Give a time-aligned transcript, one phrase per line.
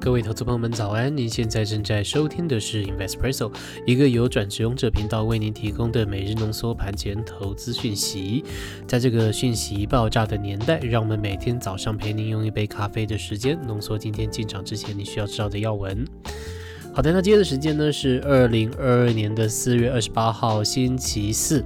[0.00, 1.14] 各位投资朋友们，早安！
[1.14, 3.52] 您现在正在收听的是 Investpresso，
[3.84, 8.44] 一个由转职勇者频道为您提供的每日浓缩盘前投资讯息。
[8.86, 16.06] 在这个讯息爆炸的年代，让我们每天早上陪您用一杯咖啡的时间，浓缩今天进场之前你需要知道的要闻。
[16.98, 21.64] 好的，那今天的时间呢是二零二二年的四月二十八号，星期四。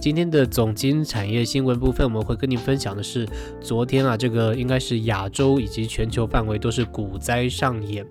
[0.00, 3.24] 今天的总经产业新闻部分，我们会跟您分享的是，
[3.60, 8.04] 昨天啊，这个应该是亚洲以及全球范围都是股灾上演，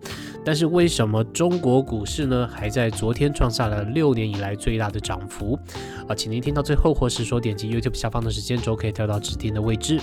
[0.46, 5.60] 但是为什么中国股市呢，还在昨天创下了六年以来最大的涨幅？
[6.08, 10.00] 啊，请您听到最后，或是说点击 YouTube 下方的时间轴，可以跳到指定的位置。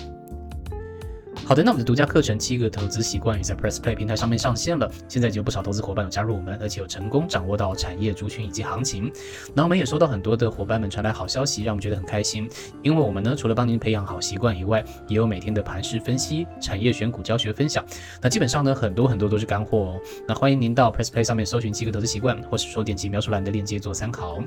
[1.48, 4.86] 好的，那我们的独家课程《七个投资习惯》也在 Press Play 平台上面上线了。
[5.08, 9.10] 现在已经有不少投资伙伴有加入我们，而且有成功掌握到产业族群以及行情。
[9.54, 12.46] 那我们也收到很多的伙伴们传来好消息，让我们觉得很开心。
[12.82, 17.82] 因为我们呢，除了帮您培养好习惯以外，也有每天的盘势分析、产业选股教学分享。
[18.20, 20.00] 那基本上呢，很多很多都是干货哦。
[20.26, 24.38] 那欢迎您到 Press Play 上面搜寻《七个投资习惯》，或是说点击描述栏的链接做参考。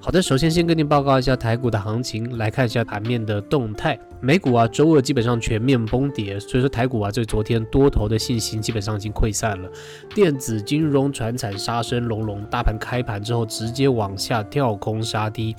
[0.00, 3.96] 好的，首先先跟您报告一下台股的行情，来看一下盘面的动态。
[4.24, 9.70] 美股啊，周二基本上全面崩跌，所以说台股啊，这昨天多头的信心基本上已经溃散了。
[10.14, 15.54] 电子、金融、船产杀声隆隆，大盘开盘之后直接往下跳空杀低。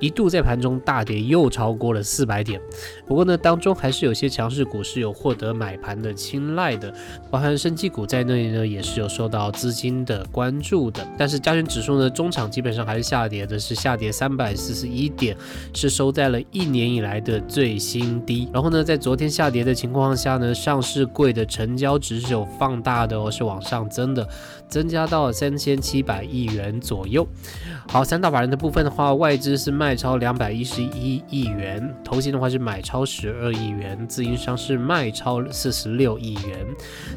[0.00, 2.60] 一度在盘中大跌，又超过了四百点。
[3.06, 6.92] 不过呢，当中还是有些强势股是有获得买盘的青睐的，
[7.30, 11.04] 包含升绩股在内呢，也是有受到资金的关注的。
[11.16, 15.36] 但是加权指数呢，中场基本上还是下跌的，是下跌三百四十一点，
[15.72, 18.48] 是收在了一年以来的最新低。
[18.52, 24.28] 然后呢，在昨天下跌的情况下呢，上市柜的成交值是有放大的哦，是往上增的，
[24.68, 27.26] 增加到三千七百亿元左右。
[27.88, 29.94] 好，三大法人的部分的话，外资是卖。
[29.94, 36.66] 超两百一十一亿元，投信的话是买超十二亿元，自营商是卖超四十六亿元，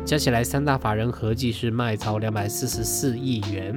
[0.06, 3.76] 加起来三大法人合计是卖超两百四十四亿元。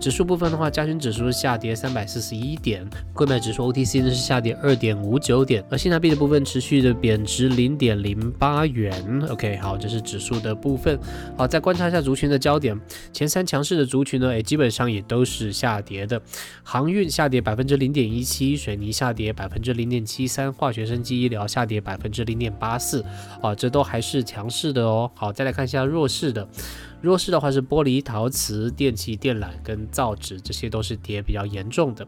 [0.00, 9.22] 指数部分的话，加权指数是下跌三百四十一点，购买指数 OTC 呢是下跌二点五九点，而新台币的部分持续的贬值零点零八元。
[9.28, 10.98] OK，好，这是指数的部分。
[11.36, 12.78] 好，再观察一下族群的焦点，
[13.12, 16.20] 前三强势的族群呢，哎，基本上也都是下跌的。
[16.62, 23.04] 航运下跌百分之零点一七，水泥下跌百分之零点七三，化学生机医疗下跌百分之零点八四。
[23.42, 25.10] 啊，这都还是强势的哦。
[25.14, 26.48] 好，再来看一下弱势的。
[27.00, 32.06] 弱势的话是玻璃、陶瓷、电器、电缆跟造纸，这些都是跌比较严重的。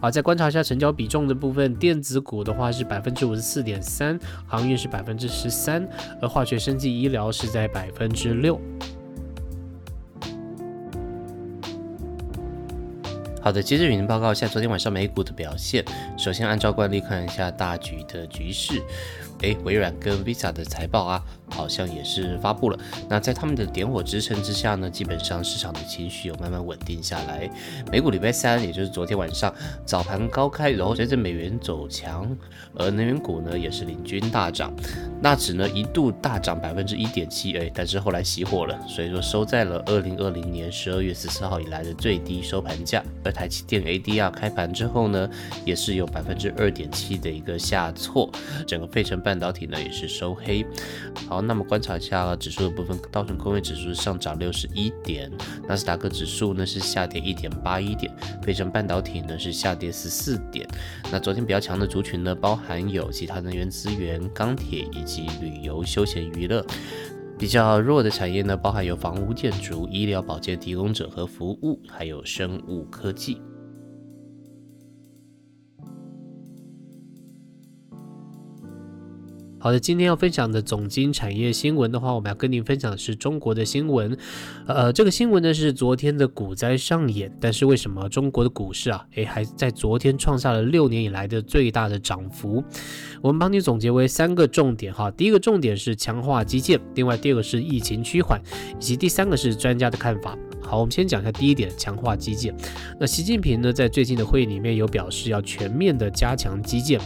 [0.00, 5.86] 好，再观察一下成交比重的部分，电子股的话是百分之五十四点三，航运是百分之十三，
[6.22, 8.60] 而化学、生技、医疗是在百分之六。
[13.42, 15.82] 好的，接着与您报告一下昨天晚上美股的表现。
[16.18, 18.82] 首先按照惯例看一下大局的局势。
[19.40, 21.24] 诶，微软跟 Visa 的财报啊。
[21.52, 22.78] 好像也是发布了。
[23.08, 27.50] 那在他们的点火支撑之下呢，基本上市场的情绪有慢慢稳定下来。
[27.90, 29.52] 美股礼拜三，也就是昨天晚上
[29.84, 32.24] 早盘高开，然后随着美元走强，
[32.76, 34.72] 而能源股呢也是领军大涨。
[35.20, 43.02] 纳指呢一度大涨百分之一点七，哎，但是后来熄火了，所以说收在了二零二零年十二月十四号以来的最低收盘价。
[43.30, 45.28] 台积电 ADR 开盘之后呢，
[45.66, 48.30] 也是有百分之二点七的一个下挫，
[48.66, 50.64] 整个费城半导体呢也是收黑。
[51.28, 51.40] 好。
[51.50, 55.28] 那么观察一下指数的部分，道琼工业指数上涨六十一点，
[55.66, 60.68] 纳斯达克指数呢是下跌一点八一点，费城半导体呢是下跌十四点。
[61.10, 66.64] 那昨天比较强的族群呢，包含有其他能源资源、钢铁以及旅游休闲娱乐。
[67.40, 73.40] 比较弱的产业呢，包含有房屋建筑、医疗保健提供者和服务，还有生物科技。
[79.62, 84.16] 好的，今天要分享的总经产业新闻的话，我们要跟您分享的是中国的新闻。
[84.66, 92.64] 呃，这个新闻呢是昨天的股灾上演，但是为什么中国的股市啊，诶，还在昨天创下了六年以来的最大的涨幅？
[93.20, 95.10] 我们帮你总结为三个重点哈。
[95.10, 98.40] 第一个重点是强化基建，另外第二个是疫情趋缓，
[98.78, 100.38] 以及第三个是专家的看法。
[100.62, 102.56] 好，我们先讲一下第一点，强化基建。
[102.98, 106.98] 那习近平呢在最近的会议里面有表示要全面的加强基建。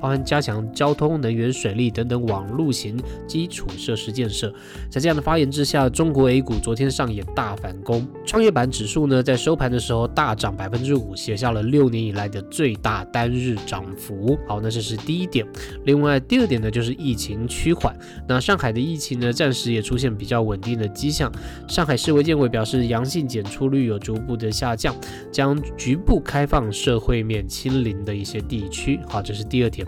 [0.00, 4.52] 包含加强交通、能源、水利等等网路型基础设施建设。
[4.90, 14.38] 在这样的发言之下，中国 A 股昨天上演大反攻，创业板指数呢在收盘的时候大涨百分之五，写下了六年以来的最大单日涨幅。
[14.46, 15.46] 好，那这是第一点。
[15.84, 17.96] 另外第二点呢就是疫情趋缓，
[18.28, 21.30] 那上海的疫情呢暂时也出现比较稳定的迹象。
[21.68, 24.94] 上海市卫健委表示，阳性检出率有逐步的下降，
[25.30, 29.00] 将局部开放社会面清零的一些地区。
[29.08, 29.85] 好，这是第二点。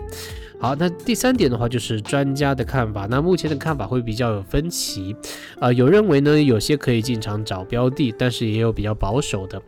[0.59, 3.07] 好，那第三点的话就是专家的看法。
[3.09, 5.15] 那目前的看法会比较有分歧，
[5.57, 9.61] 啊，有认为呢有些可以进场找标的，但是也有比较保守的。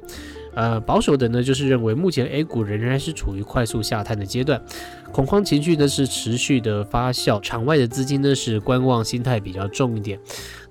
[0.53, 4.61] 呃，保守的呢就是认为目前 A 股仍然是处于快速下探的阶段，
[5.11, 10.17] 恐慌情绪呢是持续的发酵，场外的资金呢是观望心态比较重一点。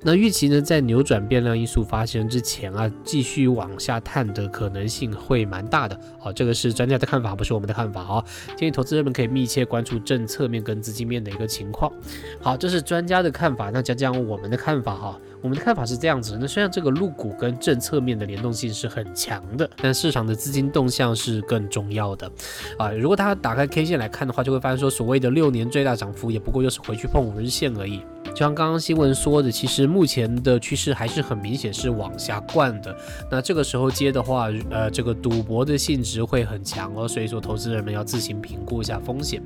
[0.02, 6.00] 那预期呢，在扭转变量因素发生之前啊，继续往下探的可能性会蛮大的。
[6.18, 8.24] 好，这个是专家的看法，不是我们的看法哦。
[8.56, 11.92] 建议投资人们可以密切关注政策面跟资金面的一个情况。
[12.40, 15.20] 好，这是专家的看法，那讲讲我们的看法哈。
[15.42, 22.30] 我们的看法是这样子，那虽然这个入股跟政策面的联动性是很强的，但市场的资金动向是更重要的。
[22.78, 28.02] 啊，如果大家打开 K 线来看的话，就会发现说，所谓的六年最大涨幅，也不过就是回去碰五日线而已。
[28.26, 32.94] 就像刚刚新闻说的，其实目前的趋势还是很明显是往下灌的。
[33.30, 39.42] 那这个时候接的话，呃，这个赌博的性质会很强哦，所以说投资人们要自行评估一下风险。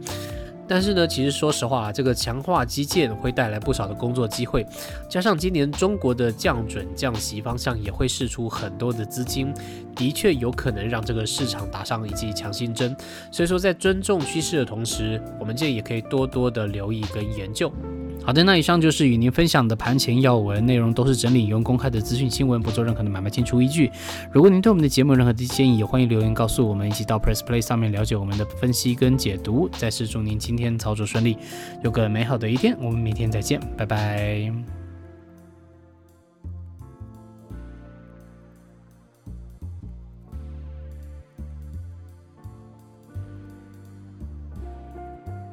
[0.66, 4.66] 但是呢，其实说实话，这个强化基建会带来不少的工作机会，
[5.08, 9.52] 加上今年中国的降准降息方向也会释出很多的资金，
[9.94, 12.96] 的确有可能让这个市场打上一剂强心针。
[13.30, 17.70] 所以说，在尊重趋势的同时，我们建议也可以多多的留意跟研究。
[18.24, 23.90] 好的，那以上就是与您分享的盘前要闻，内容都是整理用公开的资讯新闻，不做任何的买卖进出依据。
[24.32, 29.68] 如果您对我们的节目有任何的建议，也欢迎留言告诉我们，一起到 Press Play 上面了解我们的分析跟解读。
[29.76, 31.36] 再次祝您今天操作顺利，
[31.82, 32.74] 有个美好的一天。
[32.80, 34.73] 我们明天再见，拜拜。